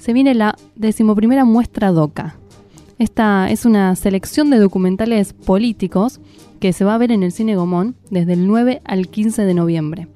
[0.00, 2.36] se viene la decimoprimera muestra DOCA.
[2.98, 6.20] Esta es una selección de documentales políticos
[6.58, 9.54] que se va a ver en el Cine Gomón desde el 9 al 15 de
[9.54, 10.08] noviembre.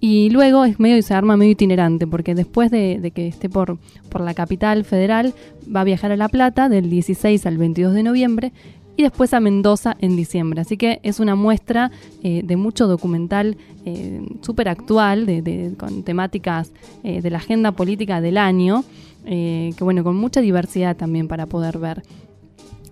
[0.00, 3.78] Y luego es medio y se arma medio itinerante, porque después de, que esté por,
[4.08, 5.32] por la capital federal,
[5.74, 8.52] va a viajar a La Plata del 16 al 22 de noviembre
[8.96, 10.60] y después a Mendoza en diciembre.
[10.60, 11.90] Así que es una muestra
[12.22, 18.20] eh, de mucho documental eh, súper actual, de, con temáticas eh, de la agenda política
[18.20, 18.84] del año,
[19.24, 22.02] que bueno, con mucha diversidad también para poder ver.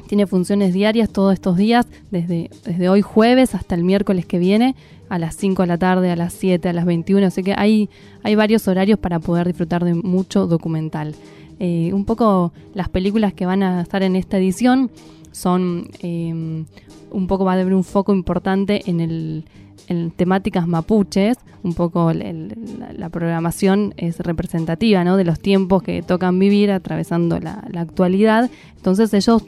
[0.07, 4.75] Tiene funciones diarias todos estos días, desde, desde hoy jueves hasta el miércoles que viene,
[5.09, 7.27] a las 5 de la tarde, a las 7, a las 21.
[7.27, 7.91] Así que hay,
[8.23, 11.15] hay varios horarios para poder disfrutar de mucho documental.
[11.59, 14.91] Eh, un poco las películas que van a estar en esta edición
[15.31, 16.65] son eh,
[17.11, 19.45] un poco va a haber un foco importante en el
[19.89, 25.17] en temáticas mapuches, un poco la, programación es representativa ¿no?
[25.17, 28.51] de los tiempos que tocan vivir atravesando la, actualidad.
[28.77, 29.43] Entonces ellos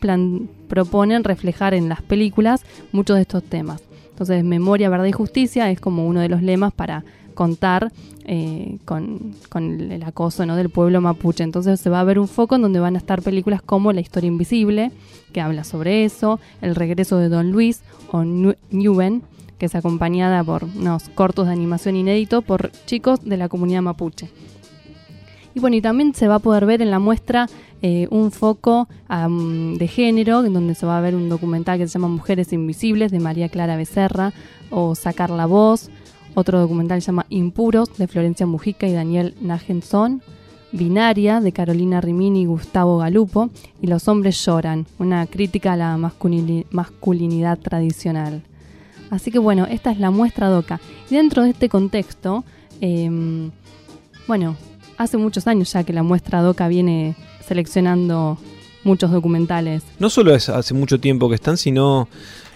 [0.69, 3.83] proponen reflejar en las películas muchos de estos temas.
[4.11, 7.91] Entonces memoria, verdad y justicia es como uno de los lemas para contar
[8.25, 10.56] eh, con, el acoso ¿no?
[10.56, 11.45] del pueblo mapuche.
[11.45, 14.01] Entonces se va a ver un foco en donde van a estar películas como La
[14.01, 14.93] historia invisible,
[15.33, 19.23] que habla sobre eso, El regreso de Don Luis o Newben,
[19.63, 24.29] que es acompañada por unos cortos de animación inédito por chicos de la comunidad mapuche.
[25.55, 27.47] Y bueno, y también se va a poder ver en la muestra
[27.81, 31.93] eh, un foco de género, en donde se va a ver un documental que se
[31.93, 34.33] llama Mujeres Invisibles de María Clara Becerra
[34.73, 35.91] o Sacar la Voz.
[36.35, 40.23] Otro documental se llama Impuros de Florencia Mujica y Daniel Nagenson.
[40.73, 43.51] Binaria de Carolina Rimini y Gustavo Galupo.
[43.81, 48.43] Y Los hombres lloran, una crítica a la masculinidad tradicional.
[49.13, 50.81] Así que bueno, esta es la muestra DOCA.
[51.11, 52.45] Y dentro de este contexto,
[52.81, 53.51] em,
[54.27, 54.57] bueno,
[54.97, 57.15] hace muchos años ya que la muestra DOCA viene
[57.47, 58.39] seleccionando
[58.85, 59.83] muchos documentales.
[59.99, 62.09] No solo es hace mucho tiempo que están, sino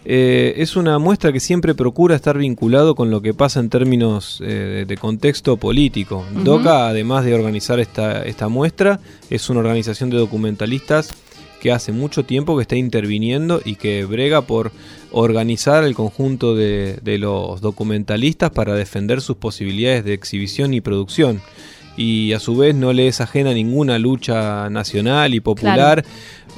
[0.06, 4.40] eh, es una muestra que siempre procura estar vinculado con lo que pasa en términos
[4.42, 6.24] eh, de contexto político.
[6.42, 11.10] DOCA, además de organizar esta, esta muestra, es una organización de documentalistas
[11.60, 14.72] que hace mucho tiempo que está interviniendo y que brega por
[15.18, 21.40] organizar el conjunto de, los documentalistas para defender sus posibilidades de exhibición y producción
[21.96, 26.04] y a su vez no le es ajena ninguna lucha nacional y popular.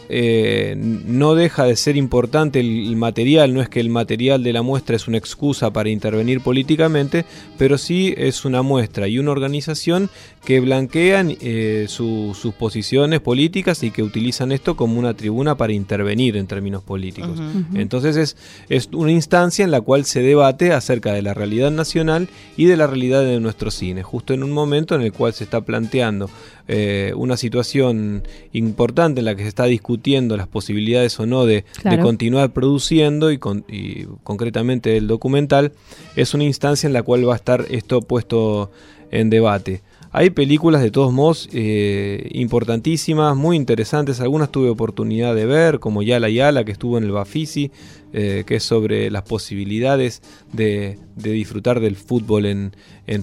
[0.08, 4.62] Eh, no deja de ser importante el, material, no es que el material de la
[4.62, 7.24] muestra es una excusa para intervenir políticamente,
[7.58, 10.08] pero sí es una muestra y una organización
[10.44, 16.36] que blanquean eh, sus posiciones políticas y que utilizan esto como una tribuna para intervenir
[16.36, 17.38] en términos políticos.
[17.74, 18.36] Entonces es,
[18.68, 22.76] es una instancia en la cual se debate acerca de la realidad nacional y de
[22.76, 26.30] la realidad de nuestro cine, justo en un momento en el cual se está planteando
[26.70, 29.97] eh, una situación importante en la que se está discutiendo
[30.36, 31.64] las posibilidades o no de,
[32.00, 33.38] continuar produciendo y,
[33.68, 35.72] y, concretamente el documental,
[36.16, 38.70] es una instancia en la cual va a estar esto puesto
[39.10, 39.82] en debate.
[40.10, 44.20] Hay películas de todos modos eh, importantísimas, muy interesantes.
[44.20, 47.70] Algunas tuve oportunidad de ver, como Yala Yala, que estuvo en el Bafisi,
[48.14, 52.72] eh, que es sobre las posibilidades de, disfrutar del fútbol en,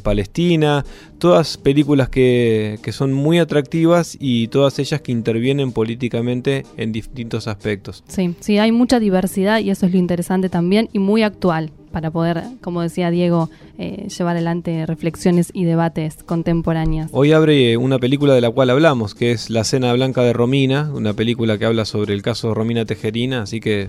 [0.03, 0.85] Palestina.
[1.17, 7.47] Todas películas que, que, son muy atractivas y todas ellas que intervienen políticamente en distintos
[7.47, 8.03] aspectos.
[8.07, 12.11] Sí, sí, hay mucha diversidad y eso es lo interesante también y muy actual para
[12.11, 17.09] poder, como decía Diego, eh, llevar adelante reflexiones y debates contemporáneas.
[17.13, 20.91] Hoy abre una película de la cual hablamos, que es La Cena Blanca de Romina,
[20.93, 23.87] una película que habla sobre el caso de Romina Tejerina, así que,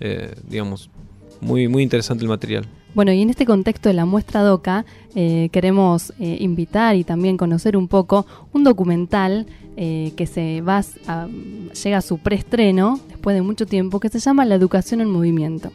[0.00, 0.90] eh, digamos,
[1.40, 2.66] muy, muy interesante el material.
[2.94, 4.84] Bueno, y en este contexto de la muestra DOCA,
[5.14, 9.46] eh, queremos invitar y también conocer un poco un documental
[9.76, 10.82] que se va
[11.84, 15.72] llega a su preestreno después de mucho tiempo, que se llama La Educación en Movimiento.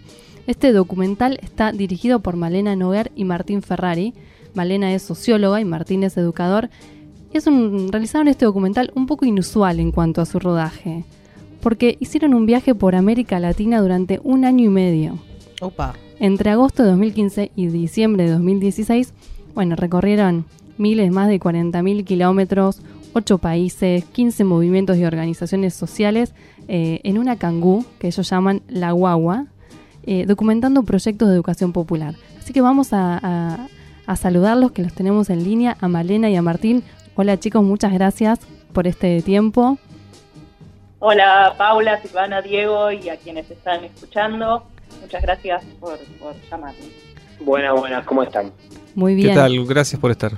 [0.48, 4.14] Este documental está dirigido por Malena Noguer y Martín Ferrari.
[4.54, 6.70] Malena es socióloga y Martín es educador.
[7.32, 11.06] Es un, realizaron este documental un poco inusual en cuanto a su rodaje,
[11.62, 15.20] porque hicieron un viaje por América Latina durante un año y medio.
[15.62, 15.94] Opa.
[16.20, 19.14] Entre agosto de 2015 y diciembre de 2016,
[19.56, 20.46] bueno, recorrieron
[20.78, 22.82] miles, más de 40.000 kilómetros,
[23.14, 26.34] 8 países, 15 movimientos y organizaciones sociales
[26.68, 29.48] eh, en una cangú que ellos llaman La Guagua,
[30.06, 32.16] eh, documentando proyectos de educación popular.
[32.40, 33.68] Así que vamos a,
[34.16, 36.84] saludarlos, que los tenemos en línea, a Malena y a Martín.
[37.16, 38.40] Hola chicos, muchas gracias
[38.74, 39.78] por este tiempo.
[41.00, 44.66] Hola Paula, Silvana, Diego y a quienes están escuchando.
[45.02, 46.80] Muchas gracias por, por llamarme.
[47.40, 48.52] Buenas, buenas, ¿cómo están?
[48.96, 49.30] Muy bien.
[49.30, 49.66] ¿Qué tal?
[49.66, 50.34] Gracias por estar.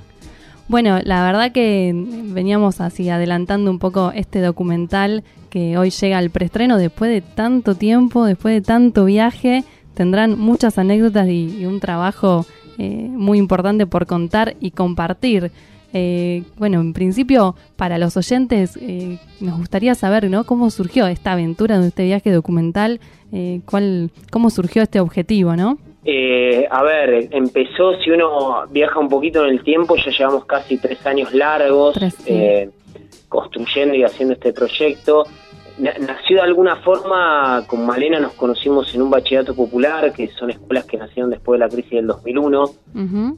[0.66, 6.30] Bueno, la verdad que veníamos así adelantando un poco este documental que hoy llega al
[6.30, 9.64] preestreno después de tanto tiempo, después de tanto viaje.
[9.92, 12.46] Tendrán muchas anécdotas y, un trabajo
[12.78, 15.52] eh, muy importante por contar y compartir.
[15.92, 20.44] Eh, bueno, en principio, para los oyentes, eh, nos gustaría saber, ¿no?
[20.44, 23.00] Cómo surgió esta aventura de este viaje documental,
[23.66, 25.78] cuál, cómo surgió este objetivo, ¿no?
[26.70, 31.04] A ver, empezó, si uno viaja un poquito en el tiempo, ya llevamos casi tres
[31.06, 31.96] años largos
[33.28, 35.24] construyendo y haciendo este proyecto.
[35.76, 40.84] Nació de alguna forma, con Malena nos conocimos en un bachillerato popular, que son escuelas
[40.84, 42.64] que nacieron después de la crisis del 2001,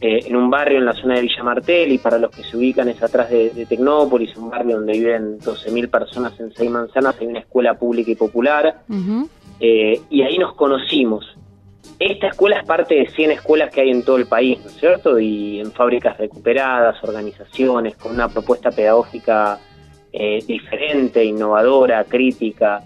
[0.02, 2.58] eh, en un barrio en la zona de Villa Martel, y para los que se
[2.58, 7.26] ubican es atrás de, Tecnópolis, un barrio donde viven 12.000 personas en seis manzanas, hay
[7.26, 8.82] una escuela pública y popular,
[9.58, 11.35] eh, y ahí nos conocimos.
[11.98, 14.76] Esta escuela es parte de 100 escuelas que hay en todo el país, ¿no es
[14.76, 15.18] cierto?
[15.18, 19.58] Y en fábricas recuperadas, organizaciones, con una propuesta pedagógica
[20.12, 22.82] eh, diferente, innovadora, crítica.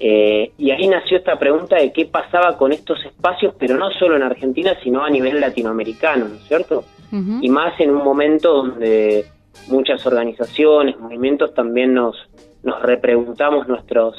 [0.00, 4.16] Eh, y ahí nació esta pregunta de qué pasaba con estos espacios, pero no solo
[4.16, 6.84] en Argentina, sino a nivel latinoamericano, ¿no es cierto?
[7.10, 9.24] Y más en un momento donde
[9.68, 12.16] muchas organizaciones, movimientos también nos,
[12.62, 14.14] nos repreguntamos nuestros,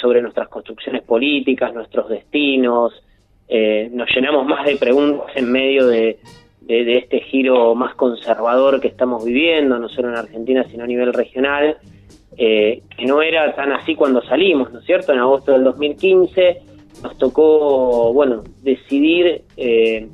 [0.00, 2.92] sobre nuestras construcciones políticas, nuestros destinos,
[3.48, 6.18] eh, nos llenamos más de preguntas en medio de,
[6.60, 11.12] de, este giro más conservador que estamos viviendo, no solo en Argentina, sino a nivel
[11.12, 11.76] regional,
[12.36, 15.12] eh, que no era tan así cuando salimos, ¿no es cierto?
[15.12, 16.62] En agosto del 2015
[17.02, 20.08] nos tocó, bueno, decidir eh,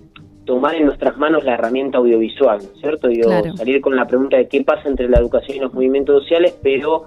[0.45, 3.09] tomar en nuestras manos la herramienta audiovisual, ¿no es cierto?
[3.09, 6.59] Digo, salir con la pregunta de qué pasa entre la educación y los movimientos sociales,
[6.63, 7.07] pero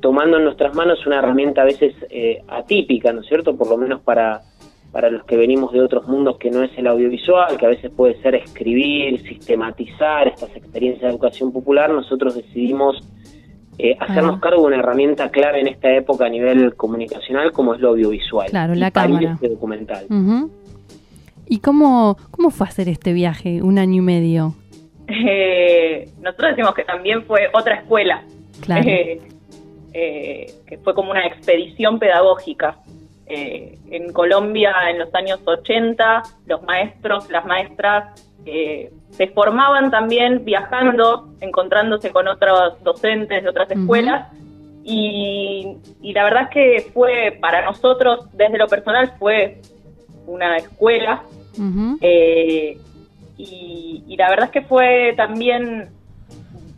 [0.00, 3.56] tomando en nuestras manos una herramienta a veces eh, atípica, ¿no es cierto?
[3.56, 4.42] Por lo menos para
[4.92, 7.90] para los que venimos de otros mundos que no es el audiovisual, que a veces
[7.90, 13.02] puede ser escribir, sistematizar estas experiencias de educación popular, nosotros decidimos
[13.78, 17.80] eh, hacernos cargo de una herramienta clave en esta época a nivel comunicacional como es
[17.80, 18.50] lo audiovisual.
[18.50, 19.32] Claro, la cámara.
[19.32, 20.06] Este documental.
[21.48, 24.54] ¿Y cómo, cómo fue hacer este viaje, un año y medio?
[25.08, 28.22] Eh, nosotros decimos que también fue otra escuela.
[28.60, 28.84] Claro.
[29.94, 32.78] Eh, que fue como una expedición pedagógica.
[33.26, 40.44] Eh, en Colombia en los años 80 los maestros, las maestras eh, se formaban también
[40.44, 44.28] viajando, encontrándose con otros docentes de otras escuelas.
[44.84, 49.60] Y, la verdad es que fue para nosotros desde lo personal fue
[50.26, 51.22] una escuela.
[52.00, 52.78] Eh,
[53.36, 55.90] y, y la verdad es que fue también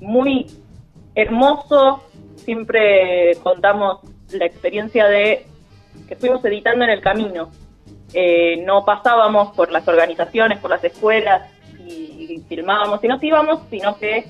[0.00, 0.46] muy
[1.14, 2.02] hermoso,
[2.37, 4.00] siempre contamos
[4.32, 5.46] la experiencia de
[6.06, 7.51] que fuimos editando en el camino.
[8.12, 11.51] Eh, no pasábamos por las organizaciones, por las escuelas
[11.87, 14.25] y, filmábamos y nos íbamos, sino que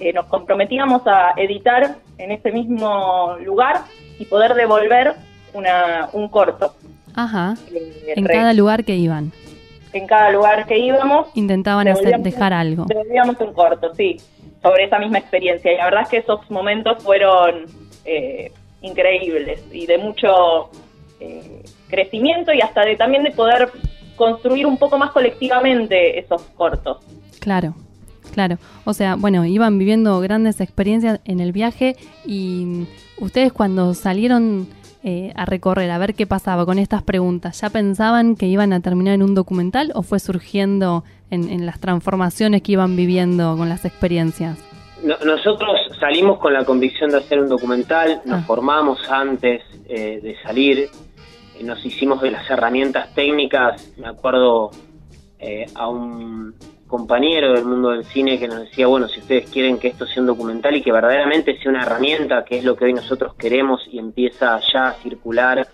[0.00, 3.82] eh, nos comprometíamos a editar en ese mismo lugar
[4.18, 5.14] y poder devolver
[5.52, 6.74] una, un corto.
[7.14, 7.54] Ajá.
[7.72, 9.32] Eh, en cada lugar que iban.
[9.92, 11.28] En cada lugar que íbamos.
[11.34, 12.84] Intentaban hacer, dejar algo.
[12.86, 14.16] Devolvíamos un corto, sí,
[14.62, 15.72] sobre esa misma experiencia.
[15.72, 17.66] Y la verdad es que esos momentos fueron
[18.80, 20.70] increíbles y de mucho
[21.24, 23.70] eh, crecimiento y hasta de también de poder
[24.16, 26.98] construir un poco más colectivamente esos cortos.
[27.40, 27.74] Claro,
[28.32, 28.58] claro.
[28.84, 32.86] O sea, bueno, iban viviendo grandes experiencias en el viaje y
[33.18, 34.68] ustedes cuando salieron
[35.02, 38.80] eh, a recorrer, a ver qué pasaba con estas preguntas, ¿ya pensaban que iban a
[38.80, 43.84] terminar en un documental o fue surgiendo en, las transformaciones que iban viviendo con las
[43.84, 44.58] experiencias?
[45.26, 48.44] nosotros salimos con la convicción de hacer un documental, nos ah.
[48.46, 50.88] formamos antes eh, de salir,
[51.62, 54.70] nos hicimos de las herramientas técnicas, me acuerdo
[55.38, 56.54] eh, a un
[56.86, 60.20] compañero del mundo del cine que nos decía, bueno, si ustedes quieren que esto sea
[60.20, 63.82] un documental y que verdaderamente sea una herramienta, que es lo que hoy nosotros queremos
[63.90, 65.66] y empieza ya a circular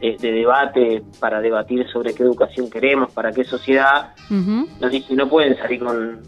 [0.00, 5.56] de, debate para debatir sobre qué educación queremos, para qué sociedad, nos dice, no pueden
[5.56, 6.20] salir con,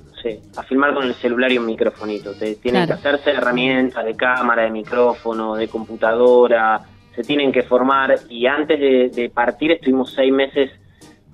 [0.57, 4.64] a filmar con el celular y un microfonito, te, tienen que hacerse herramientas de cámara,
[4.64, 6.81] de micrófono, de computadora,
[7.23, 10.71] tienen que formar y antes de, partir estuvimos seis meses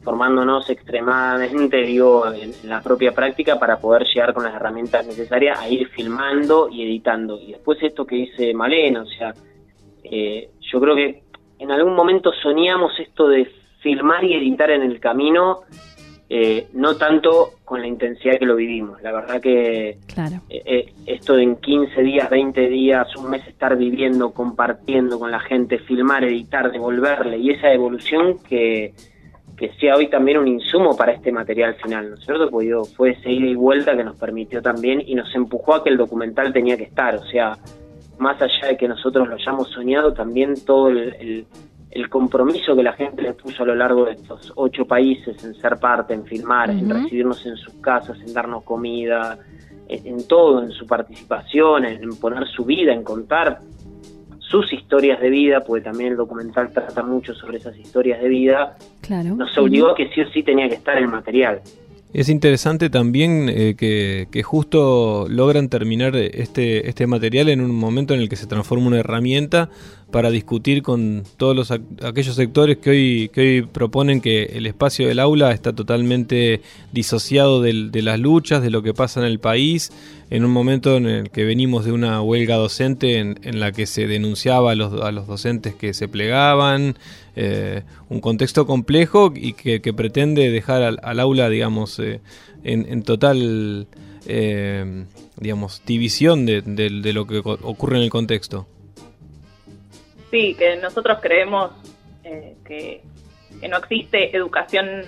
[0.03, 5.69] formándonos extremadamente, digo, en, la propia práctica para poder llegar con las herramientas necesarias a
[5.69, 7.41] ir filmando y editando.
[7.41, 9.35] Y después esto que dice Malena, o sea,
[10.05, 11.23] eh, yo creo que
[11.59, 13.51] en algún momento soñamos esto de
[13.81, 15.63] filmar y editar en el camino,
[16.29, 19.01] eh, no tanto con la intensidad que lo vivimos.
[19.03, 20.37] La verdad que claro.
[20.49, 25.31] Eh, eh, esto de en 15 días, 20 días, un mes estar viviendo, compartiendo con
[25.31, 28.93] la gente, filmar, editar, devolverle, y esa evolución que,
[29.57, 32.51] que sea hoy también un insumo para este material final, ¿no es cierto?
[32.51, 35.91] Porque fue ese ida y vuelta que nos permitió también y nos empujó a que
[35.91, 37.57] el documental tenía que estar, o sea,
[38.19, 41.47] más allá de que nosotros lo hayamos soñado, también todo el,
[42.09, 45.79] compromiso que la gente le puso a lo largo de estos ocho países en ser
[45.79, 49.39] parte, en filmar, en recibirnos en sus casas, en darnos comida,
[49.89, 53.61] en, todo, en su participación, en poner su vida, en contar
[54.39, 58.77] sus historias de vida, porque también el documental trata mucho sobre esas historias de vida,
[59.01, 59.35] claro.
[59.35, 61.61] nos obligó a que sí o sí tenía que estar el material.
[62.17, 68.21] Es interesante también eh, que, justo logran terminar este, este material en un momento en
[68.21, 69.69] el que se transforma una herramienta
[70.11, 75.09] para discutir con todos los, aquellos sectores que hoy, que hoy proponen que el espacio
[75.09, 79.93] del aula está totalmente disociado de las luchas, de lo que pasa en el país,
[80.29, 84.07] en un momento en el que venimos de una huelga docente en, la que se
[84.07, 86.97] denunciaba a los, a los docentes que se plegaban,
[87.37, 92.21] eh, un contexto complejo y que, pretende dejar al, aula, digamos, eh,
[92.65, 93.87] en, total,
[94.27, 95.05] eh,
[95.37, 98.67] digamos, división de, de, lo que ocurre en el contexto.
[100.33, 101.71] Sí, que nosotros creemos
[102.25, 103.01] que,
[103.61, 105.03] que, no existe educación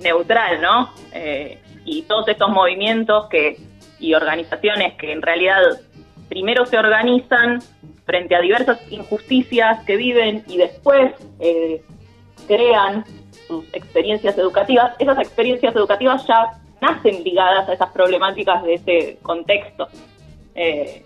[0.00, 0.90] neutral, ¿no?
[1.86, 3.58] y todos estos movimientos que
[4.04, 5.62] y organizaciones que en realidad
[6.28, 7.60] primero se organizan
[8.04, 11.82] frente a diversas injusticias que viven y después eh,
[12.46, 13.04] crean
[13.46, 16.50] sus experiencias educativas, esas experiencias educativas ya
[16.82, 19.88] nacen ligadas a esas problemáticas de ese contexto.
[20.54, 21.02] Eh,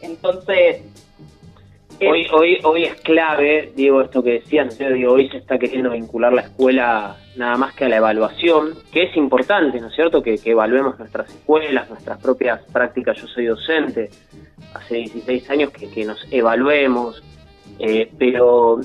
[0.00, 0.82] entonces,
[2.00, 6.30] Hoy, hoy, hoy es clave, digo, esto que decían, digo, hoy se está queriendo vincular
[6.30, 10.38] la escuela nada más que a la evaluación, que es importante, ¿no es cierto?, que,
[10.44, 13.16] evaluemos nuestras escuelas, nuestras propias prácticas.
[13.16, 14.10] Yo soy docente,
[14.74, 17.22] hace 16 años que, nos evaluemos,
[17.78, 18.80] eh, pero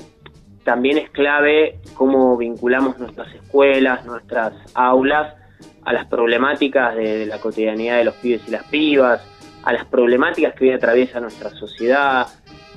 [0.64, 5.34] también es clave cómo vinculamos nuestras escuelas, nuestras aulas
[5.84, 9.22] a las problemáticas de la cotidianidad de los pibes y las pibas,
[9.64, 12.26] a las problemáticas que hoy atraviesa nuestra sociedad,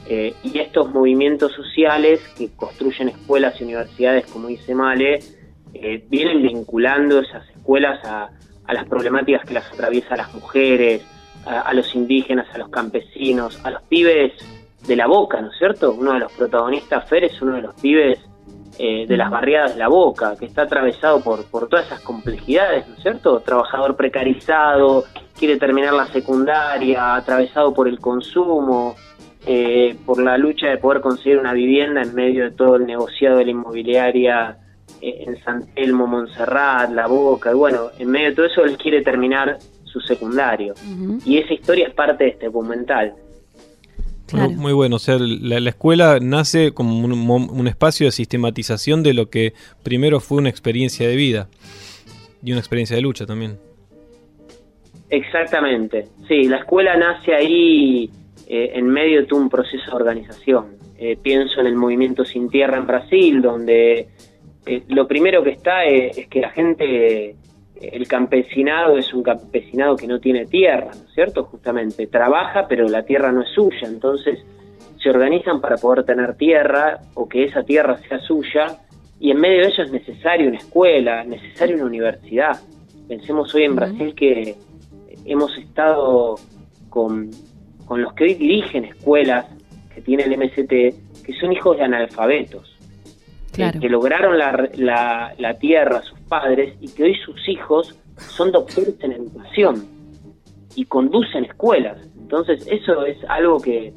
[0.08, 5.20] eh, y estos movimientos sociales que construyen escuelas y universidades, como dice Male,
[5.74, 8.30] eh, vienen vinculando esas escuelas a,
[8.72, 11.04] las problemáticas que las atraviesa las mujeres,
[11.46, 14.34] a, los indígenas, a los campesinos, a los pibes
[14.88, 15.94] de la boca, ¿no es cierto?
[15.94, 18.20] Uno de los protagonistas, Fer, es uno de los pibes
[18.80, 22.88] eh, de las barriadas de la boca, que está atravesado por, por todas esas complejidades,
[22.88, 23.40] ¿no es cierto?
[23.42, 25.06] Trabajador precarizado,
[25.38, 28.96] quiere terminar la secundaria, atravesado por el consumo,
[29.48, 33.38] eh, por la lucha de poder conseguir una vivienda en medio de todo el negociado
[33.38, 34.58] de la inmobiliaria
[35.02, 38.78] eh, en San Telmo, Montserrat, La Boca, y bueno, en medio de todo eso él
[38.78, 40.74] quiere terminar su secundario.
[41.25, 43.14] Y esa historia es parte de este documental.
[44.34, 49.30] Muy, bueno, o sea, la, escuela nace como un, un, espacio de sistematización de lo
[49.30, 51.48] que primero fue una experiencia de vida
[52.44, 53.60] y una experiencia de lucha también.
[55.12, 58.10] Exactamente, sí, la escuela nace ahí
[58.48, 60.78] eh, en medio de todo un proceso de organización.
[60.98, 64.10] Eh, pienso en el movimiento Sin Tierra en Brasil, donde
[64.66, 67.36] eh, lo primero que está es, que la gente,
[67.82, 71.46] el campesinado es un campesinado que no tiene tierra, ¿no es cierto?
[71.46, 74.40] Justamente, trabaja pero la tierra no es suya, entonces
[75.02, 78.80] se organizan para poder tener tierra o que esa tierra sea suya
[79.20, 82.60] y en medio de ello es necesaria una escuela, necesaria una universidad.
[83.08, 84.56] Pensemos hoy en Brasil que
[85.25, 86.36] hemos estado
[86.90, 87.32] con
[87.86, 89.46] con los que hoy dirigen escuelas
[89.94, 92.75] que tiene el MST, que son hijos de analfabetos,
[93.54, 99.13] que lograron la, la, tierra, sus padres, y que hoy sus hijos son doctores en
[99.13, 99.88] educación
[100.75, 101.98] y conducen escuelas.
[102.18, 103.94] Entonces eso es algo que,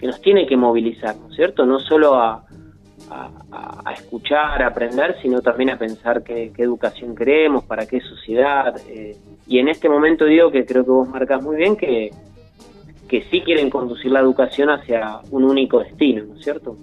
[0.00, 1.64] nos tiene que movilizar, ¿no es cierto?
[1.64, 2.44] No solo a,
[3.10, 8.74] a, escuchar, a aprender, sino también a pensar qué, educación queremos, para qué sociedad.
[8.88, 12.10] Eh, y en este momento digo que creo que vos marcas muy bien que
[13.12, 16.78] que sí quieren conducir la educación hacia un único destino, ¿no es cierto?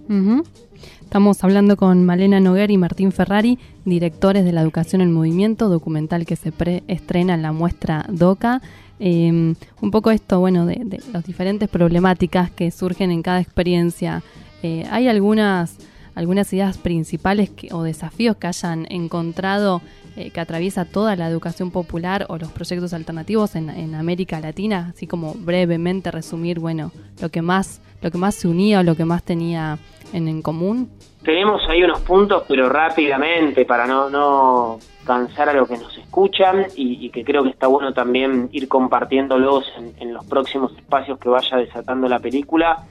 [1.01, 6.27] Estamos hablando con Malena Noguer y Martín Ferrari, directores de la Educación en Movimiento, documental
[6.27, 6.53] que se
[6.87, 8.61] estrena en la muestra DOCA.
[8.99, 14.21] Em, un poco esto, bueno, de, las diferentes problemáticas que surgen en cada experiencia.
[14.61, 15.79] Eh, ¿Hay algunas,
[16.19, 19.81] algunas ideas principales o desafíos que hayan encontrado
[20.17, 25.07] eh, que atraviesa toda la educación popular o los proyectos alternativos en, América Latina, así
[25.07, 29.05] como brevemente resumir, bueno, lo que más, lo que más se unía o lo que
[29.05, 29.77] más tenía
[30.11, 30.89] en, común?
[31.23, 36.65] Tenemos ahí unos puntos, pero rápidamente, para no, no cansar a los que nos escuchan
[36.75, 41.55] y, que creo que está bueno también ir compartiéndolos en, los próximos espacios que vaya
[41.55, 42.83] desatando la película.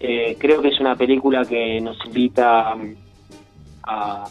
[0.00, 2.74] Eh, creo que es una película que nos invita
[3.82, 4.24] a,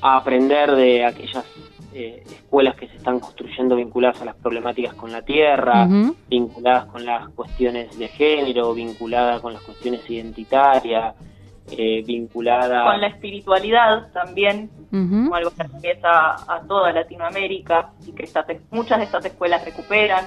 [0.00, 1.44] a aprender de aquellas
[1.92, 5.88] eh, escuelas que se están construyendo vinculadas a las problemáticas con la tierra,
[6.28, 11.16] vinculadas con las cuestiones de género, vinculadas con las cuestiones identitarias,
[11.72, 18.28] eh, vinculada con la espiritualidad también, como algo que empieza a toda Latinoamérica y que
[18.70, 20.26] muchas de estas escuelas recuperan.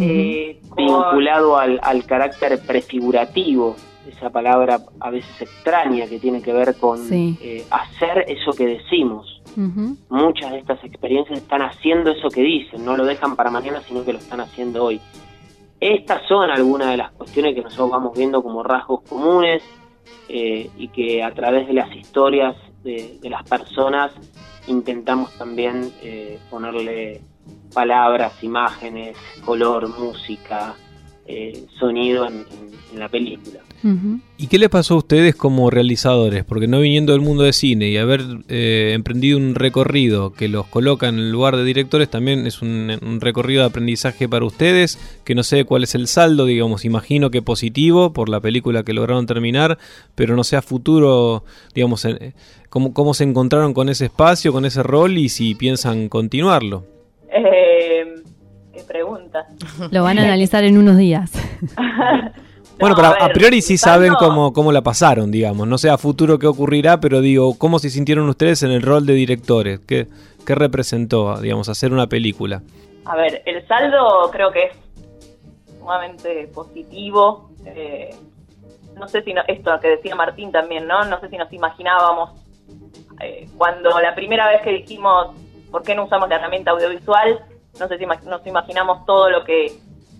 [0.00, 3.76] Eh, vinculado al, carácter prefigurativo,
[4.08, 9.42] esa palabra a veces extraña que tiene que ver con eh, hacer eso que decimos.
[10.08, 14.04] Muchas de estas experiencias están haciendo eso que dicen, no lo dejan para mañana, sino
[14.04, 15.00] que lo están haciendo hoy.
[15.80, 19.62] Estas son algunas de las cuestiones que nosotros vamos viendo como rasgos comunes
[20.28, 24.12] eh, y que a través de las historias de, las personas
[24.66, 27.20] intentamos también eh, ponerle
[27.74, 30.74] palabras, imágenes, color, música,
[31.26, 32.46] eh, sonido en,
[32.94, 33.60] la película.
[34.38, 36.42] ¿Y qué les pasó a ustedes como realizadores?
[36.44, 40.66] Porque no viniendo del mundo de cine y haber eh, emprendido un recorrido que los
[40.66, 45.34] coloca en el lugar de directores también es un, recorrido de aprendizaje para ustedes, que
[45.34, 49.26] no sé cuál es el saldo, digamos, imagino que positivo por la película que lograron
[49.26, 49.78] terminar,
[50.14, 52.06] pero no sé a futuro, digamos,
[52.70, 56.86] cómo, cómo se encontraron con ese espacio, con ese rol y si piensan continuarlo.
[57.30, 58.14] Eh,
[58.72, 59.46] qué pregunta.
[59.90, 61.32] Lo van a analizar en unos días.
[62.78, 65.66] bueno, pero a, priori sí saben cómo, cómo la pasaron, digamos.
[65.68, 69.06] No sé a futuro qué ocurrirá, pero digo, ¿cómo se sintieron ustedes en el rol
[69.06, 69.80] de directores?
[69.80, 70.08] ¿Qué,
[70.44, 72.62] qué representó, digamos, hacer una película?
[73.04, 74.72] A ver, el saldo creo que es
[75.78, 77.50] sumamente positivo.
[77.66, 78.14] Eh,
[78.96, 81.04] no sé si esto que decía Martín también, ¿no?
[81.04, 82.30] No sé si nos imaginábamos
[83.20, 85.34] eh, cuando la primera vez que dijimos
[85.70, 87.44] por qué no usamos la herramienta audiovisual,
[87.78, 89.72] no sé si nos imaginamos todo lo que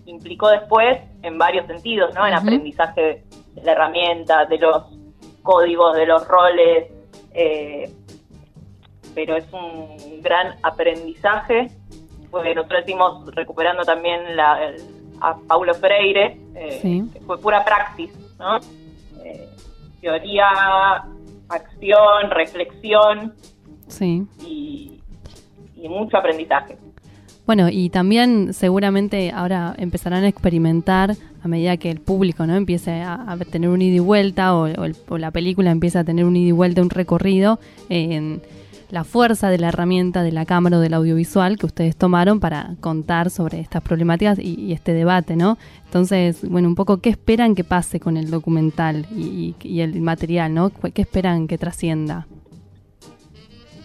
[0.05, 2.25] implicó después en varios sentidos, ¿no?
[2.25, 4.83] En aprendizaje de la herramienta, de los
[5.41, 6.87] códigos, de los roles,
[7.33, 7.91] eh,
[9.13, 11.69] pero es un gran aprendizaje.
[12.29, 18.57] Pues nosotros decimos recuperando también a Paulo Freire, eh, fue pura praxis, ¿no?
[19.23, 19.49] Eh,
[20.01, 21.05] teoría,
[21.49, 23.33] acción, reflexión
[23.87, 24.27] sí.
[24.45, 25.01] y,
[25.75, 26.77] y mucho aprendizaje.
[27.45, 33.03] Bueno, y también seguramente ahora empezarán a experimentar a medida que el público no empiece
[33.03, 34.67] a, tener un ida y vuelta o,
[35.17, 38.41] la película empieza a tener un ida y vuelta, un recorrido en
[38.89, 42.75] la fuerza de la herramienta de la cámara o del audiovisual que ustedes tomaron para
[42.79, 45.59] contar sobre estas problemáticas y, este debate, ¿no?
[45.85, 50.53] Entonces, bueno, un poco qué esperan que pase con el documental y, y el material,
[50.53, 50.71] ¿no?
[50.93, 52.25] ¿Qué esperan que trascienda?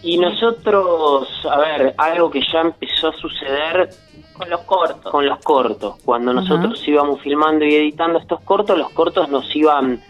[0.03, 3.91] Y nosotros, a ver, algo que ya empezó a suceder
[4.33, 5.13] con los cortos.
[5.13, 5.97] Con los cortos.
[6.05, 10.01] Cuando nosotros íbamos filmando y editando estos cortos, los cortos nos iban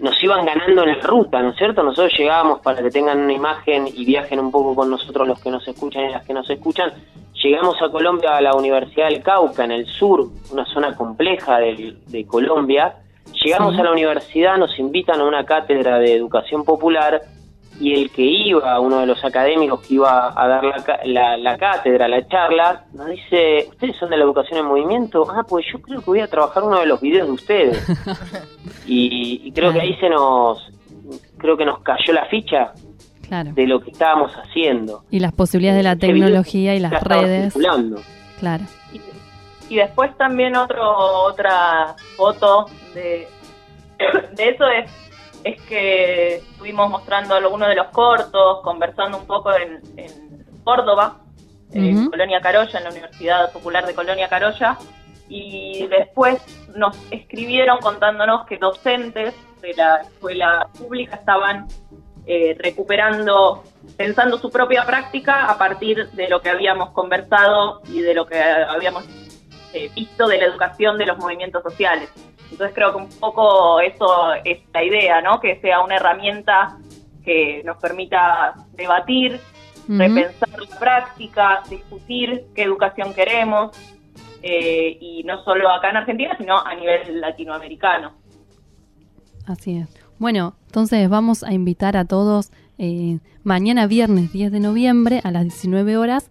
[0.00, 1.82] nos iban ganando en la ruta, ¿no es cierto?
[1.82, 5.50] Nosotros llegábamos para que tengan una imagen y viajen un poco con nosotros los que
[5.50, 6.92] nos escuchan y las que nos escuchan.
[7.42, 11.96] Llegamos a Colombia, a la Universidad del Cauca, en el sur, una zona compleja de,
[12.06, 12.94] de Colombia.
[13.44, 17.20] Llegamos a la universidad, nos invitan a una cátedra de educación popular
[17.80, 20.64] y el que iba, uno de los académicos que iba a dar
[21.04, 25.24] la, la, cátedra, la charla, nos dice, ¿ustedes son de la educación en movimiento?
[25.30, 27.86] Ah, pues yo creo que voy a trabajar uno de los videos de ustedes.
[28.86, 30.72] y, creo que ahí se nos,
[31.36, 32.72] creo que nos cayó la ficha
[33.28, 35.04] de lo que estábamos haciendo.
[35.10, 37.54] Y las posibilidades de la tecnología y las redes.
[38.40, 38.64] Claro.
[39.68, 40.82] Y, después también otro,
[41.26, 43.28] otra foto de,
[44.34, 45.07] de eso es
[45.44, 49.80] es que estuvimos mostrando algunos de los cortos, conversando un poco en,
[50.64, 51.20] Córdoba,
[51.72, 54.76] en Colonia Carolla, en la Universidad Popular de Colonia Carolla,
[55.28, 56.42] y después
[56.74, 61.66] nos escribieron contándonos que docentes de la escuela pública estaban
[62.26, 63.64] eh, recuperando,
[63.96, 68.38] pensando su propia práctica a partir de lo que habíamos conversado y de lo que
[68.38, 69.04] habíamos
[69.72, 72.10] eh, visto de la educación de los movimientos sociales.
[72.50, 75.40] Entonces creo que un poco eso es la idea, ¿no?
[75.40, 76.78] Que sea una herramienta
[77.24, 79.38] que nos permita debatir,
[79.88, 83.76] repensar la práctica, discutir qué educación queremos,
[84.42, 88.12] eh, y no solo acá en Argentina, sino a nivel latinoamericano.
[89.46, 89.88] Así es.
[90.18, 95.42] Bueno, entonces vamos a invitar a todos eh, mañana viernes 10 de noviembre a las
[95.42, 96.30] 19 horas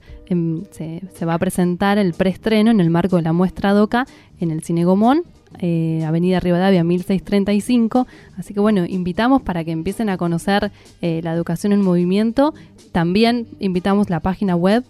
[0.71, 4.06] se, se, va a presentar el preestreno en el marco de la muestra DOCA
[4.39, 5.23] en el Cine Gomón
[5.60, 8.08] eh, Avenida Rivadavia 1635.
[8.38, 12.54] Así que bueno, invitamos para que empiecen a conocer eh, la educación en movimiento.
[12.91, 14.84] También invitamos la página web,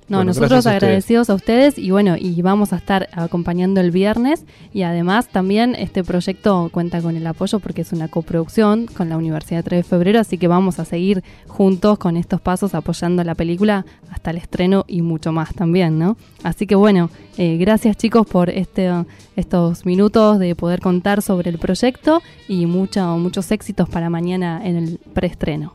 [0.08, 4.82] No, nosotros agradecidos a ustedes y bueno, y vamos a estar acompañando el viernes y
[4.82, 9.63] además también este proyecto cuenta con el apoyo porque es una coproducción con la Universidad
[9.63, 13.86] 3 de Febrero, así que vamos a seguir juntos con estos pasos apoyando la película
[14.12, 16.17] hasta el estreno y mucho más también, ¿no?
[16.43, 18.89] Así que bueno, eh, gracias chicos por este,
[19.36, 24.99] estos minutos de poder contar sobre el proyecto y muchos éxitos para mañana en el
[25.13, 25.73] preestreno.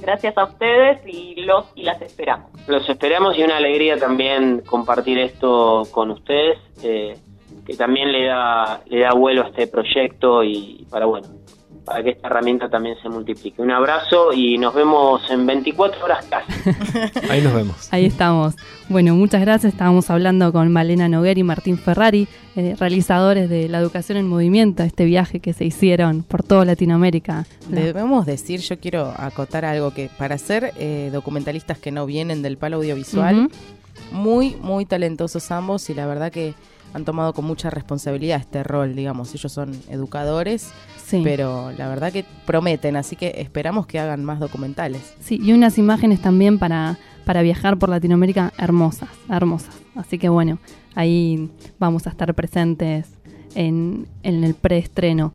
[0.00, 2.50] Gracias a ustedes y los y las esperamos.
[2.66, 7.16] Los esperamos y una alegría también compartir esto con ustedes, eh,
[7.66, 11.28] que también le da le da vuelo a este proyecto y para bueno
[11.86, 13.62] para que esta herramienta también se multiplique.
[13.62, 16.52] Un abrazo y nos vemos en 24 horas casi.
[17.30, 17.88] Ahí nos vemos.
[17.92, 18.56] Ahí estamos.
[18.88, 19.72] Bueno, muchas gracias.
[19.72, 24.82] Estábamos hablando con Malena Noguer y Martín Ferrari, eh, realizadores de La Educación en Movimiento,
[24.82, 27.46] este viaje que se hicieron por toda Latinoamérica.
[27.68, 32.56] Debemos decir, yo quiero acotar algo, que para ser eh, documentalistas que no vienen del
[32.56, 33.48] palo audiovisual,
[34.10, 36.54] muy, muy talentosos ambos y la verdad que
[36.96, 39.34] han tomado con mucha responsabilidad este rol, digamos.
[39.34, 40.72] Ellos son educadores
[41.22, 45.14] pero la verdad que prometen, así que esperamos que hagan más documentales.
[45.20, 49.74] Sí, y unas imágenes también para, para viajar por Latinoamérica hermosas, hermosas.
[49.94, 50.58] Así que bueno,
[50.94, 53.08] ahí vamos a estar presentes
[53.54, 55.32] en, en el preestreno.